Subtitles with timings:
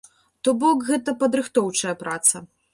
[0.47, 2.47] То бок гэта падрыхтоўчая праца.